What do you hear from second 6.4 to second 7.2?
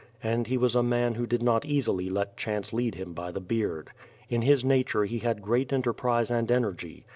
energy.